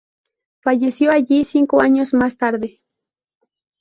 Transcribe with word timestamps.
Falleció 0.63 1.11
allí 1.11 1.45
cinco 1.45 1.79
años 1.79 2.11
más 2.15 2.35
tarde. 2.35 2.81